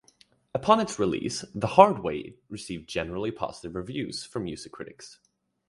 [0.55, 5.19] Upon its release, "The Hard Way" received generally positive reviews from music critics.